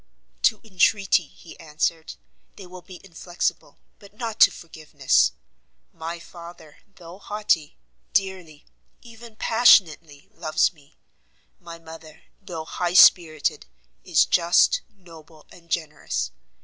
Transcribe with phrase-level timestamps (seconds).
[0.41, 2.15] "To entreaty," he answered,
[2.55, 5.33] "they will be inflexible, but not to forgiveness.
[5.93, 7.77] My father, though haughty,
[8.11, 8.65] dearly,
[9.03, 10.97] even passionately loves me;
[11.59, 13.67] my mother, though high spirited,
[14.03, 16.31] is just, noble, and generous.